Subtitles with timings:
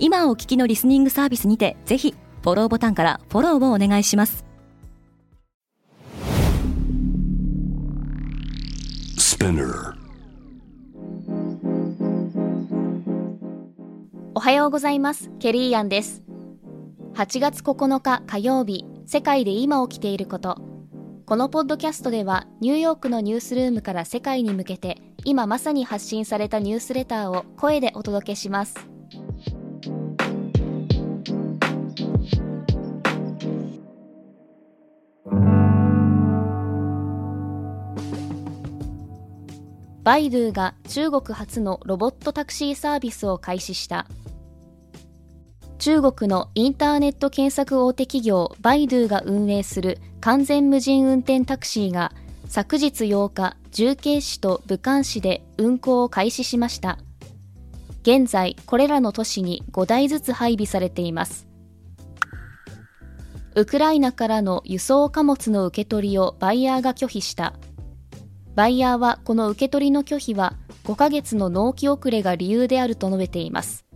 [0.00, 4.44] 今お聞きのリスニングサービスにてぜひフォローボタンからフォローをお願いします。
[14.34, 15.30] おはようございます。
[15.40, 16.22] ケリーアンです。
[17.14, 20.60] 8月9日火曜日世界で今起きていること。
[21.26, 28.88] このポッドキャストではニューヨークのニュースルームから世界に向けて今まさに発信されたニュースレターを声でお届けします
[40.08, 44.06] バイドゥが中国初のロボットタクシーサービスを開始した。
[45.78, 52.12] 中国のインターネット検索大手企業バイドゥが運営する完全無人運転タクシーが
[52.46, 56.96] 昨日8日重慶市と武漢市で運行を開始しました。
[58.00, 61.46] 現在これらの都市に5台ずつ配備されています。
[63.54, 67.52] ウクライナからの輸送貨物の受け取りをバイヤーが拒否した。
[68.58, 73.86] バイヤーはこの受け取りの拒否は5ヶ月の納期遅れが理由であると述べています。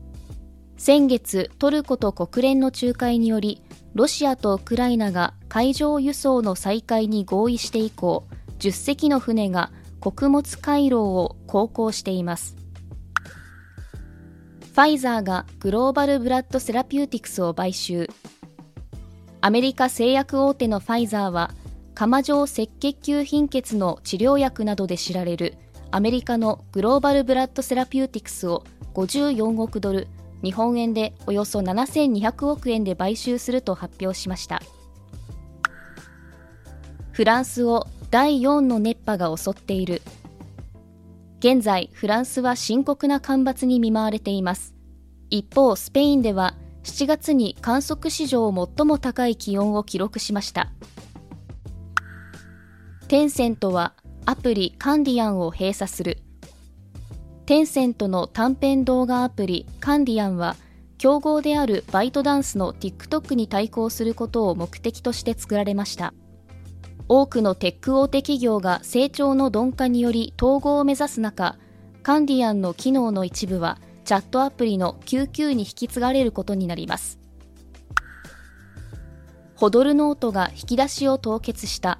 [0.76, 3.60] 先月、トルコと国連の仲介により、
[3.94, 8.28] ロシアとウクライナが海上輸送の再開に合意して以降、
[8.60, 12.54] 10隻の船が穀物回廊を航行しています。
[14.60, 18.08] ファイザーがグローバルブラッドセラピューティクスを買収。
[19.40, 21.50] アメリカ製薬大手のファイザーは、
[21.94, 25.56] 釜状赤血球貧血の治療薬などで知られる
[25.90, 30.08] アメリカのグローバルブラッドセラピューティクスを54億ドル
[30.42, 34.62] 日本円でおよそ7200億円で買収すると発表しました。
[37.12, 40.02] フランスを第4の熱波が襲っている。
[41.38, 44.74] 現在フランスは深刻な干ばつに見舞われています。
[45.30, 50.72] 一方スペインでは7月に観測史上最も高い気温を記録しました。
[53.12, 53.92] テンセントは
[54.24, 56.16] アプリカンディアンを閉鎖する。
[57.44, 60.56] テンセントの短編動画アプリカンディアンは、
[60.96, 66.14] 競合であるバイトダンスの TikTok に対抗することを目的として作られました。
[67.06, 71.58] 多くのテック大手企業が成長の鈍化により統合を目指す中、
[72.02, 77.18] カンディアンの機能の一部はチャットアプリの QQ に引き継がれることになります。
[79.54, 81.98] ホドルノートが引き出しを凍結した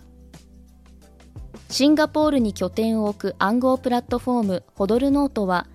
[1.72, 5.66] シンガポールに拠点を置く暗号プラットフォームホドルノートは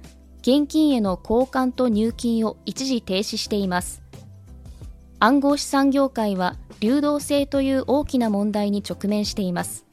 [0.41, 4.03] 現金への交換と入金を一時停止しています。
[5.17, 9.87] 暗号資産業界は流動性という大きな問題に直面しています。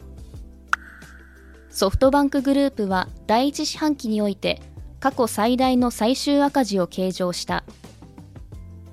[1.70, 4.60] ソフトバンクグループは第一四半期において
[5.00, 7.64] 過去最大の最終赤字を計上した。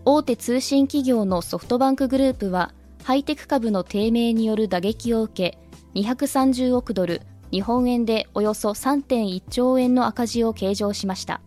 [0.06, 2.74] 大手通信企業のソフトバンクグループは
[3.04, 5.58] ハイテク株の低迷による打撃を受け
[5.96, 7.22] 230億ドル、
[7.52, 11.42] 日本円でおよそ3.1兆円の赤字を計上しました。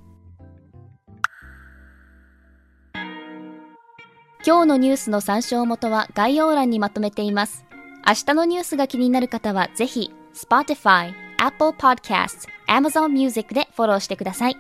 [4.47, 7.65] 今日のニュースの参照元は概要欄にまとめています。
[8.07, 14.57] 明日のニュースが気になる方はぜひ Spotify、Apple Podcasts、Amazon Music でフォローしてください。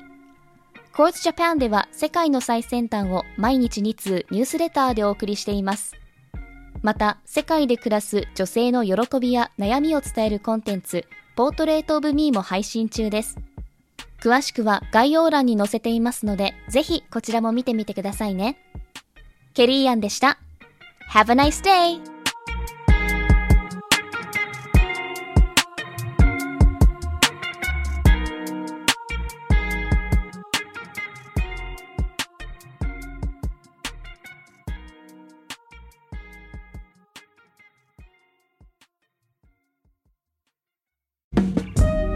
[0.94, 5.96] Quartz Japan では世界の最先端を毎日2通ニュースレターでお送りしています。
[6.84, 13.38] また、世界で暮らす女性の喜びや悩みを伝えるコンテンツ、ポートレートオブミーも配信中です。
[14.20, 18.58] 詳しくは概要欄に載せていますので、ぜひこちらも見てみてくださいね。
[19.54, 20.38] ケリーアンでした。
[21.10, 22.13] Have a nice day!